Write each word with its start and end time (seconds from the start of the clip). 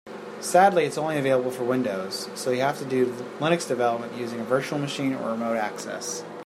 Sadly, 0.39 0.85
it's 0.85 0.97
only 0.97 1.19
available 1.19 1.51
for 1.51 1.63
Windows, 1.63 2.27
so 2.33 2.49
you'll 2.49 2.61
have 2.61 2.79
to 2.79 2.85
do 2.85 3.05
Linux 3.39 3.67
development 3.67 4.15
using 4.17 4.39
a 4.39 4.43
virtual 4.43 4.79
machine 4.79 5.13
or 5.13 5.29
remote 5.29 5.57
access. 5.57 6.23